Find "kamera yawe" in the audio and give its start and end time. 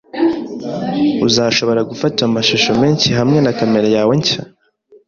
3.59-4.13